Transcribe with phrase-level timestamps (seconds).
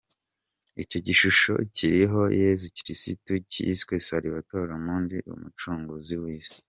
[0.83, 6.57] Icyo gishusho kiriho Yezu Kristu, cyiswe Salvator Mundi— ’Umucunguzi w’isi’.